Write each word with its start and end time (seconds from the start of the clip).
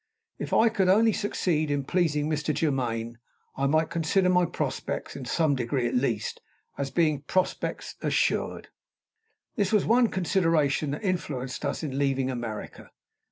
If 0.39 0.51
I 0.51 0.69
could 0.69 0.89
only 0.89 1.13
succeed 1.13 1.69
in 1.69 1.83
pleasing 1.83 2.27
Mr. 2.27 2.55
Germaine, 2.57 3.19
I 3.55 3.67
might 3.67 3.91
consider 3.91 4.29
my 4.29 4.45
prospects 4.47 5.15
(in 5.15 5.25
some 5.25 5.53
degree, 5.55 5.85
at 5.87 5.93
least) 5.93 6.41
as 6.75 6.89
being 6.89 7.21
prospects 7.21 7.97
assured. 8.01 8.69
This 9.57 9.71
was 9.71 9.85
one 9.85 10.07
consideration 10.07 10.89
that 10.89 11.03
influenced 11.03 11.63
us 11.65 11.83
in 11.83 11.99
leaving 11.99 12.31
America. 12.31 12.89